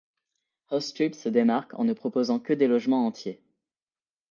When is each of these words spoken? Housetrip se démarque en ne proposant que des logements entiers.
Housetrip 0.71 1.13
se 1.13 1.29
démarque 1.29 1.75
en 1.75 1.83
ne 1.83 1.93
proposant 1.93 2.39
que 2.39 2.53
des 2.53 2.65
logements 2.67 3.05
entiers. 3.05 3.39